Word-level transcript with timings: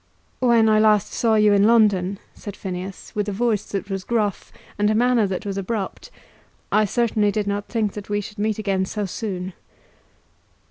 "When 0.39 0.67
I 0.67 0.79
saw 0.97 1.35
you 1.35 1.51
last 1.51 1.59
in 1.61 1.67
London," 1.67 2.19
said 2.33 2.55
Phineas, 2.55 3.13
with 3.13 3.29
a 3.29 3.31
voice 3.31 3.65
that 3.65 3.87
was 3.91 4.03
gruff, 4.03 4.51
and 4.79 4.89
a 4.89 4.95
manner 4.95 5.27
that 5.27 5.45
was 5.45 5.59
abrupt, 5.59 6.09
"I 6.71 6.85
certainly 6.85 7.29
did 7.29 7.45
not 7.45 7.67
think 7.67 7.93
that 7.93 8.09
we 8.09 8.19
should 8.19 8.39
meet 8.39 8.57
again 8.57 8.85
so 8.85 9.05
soon." 9.05 9.53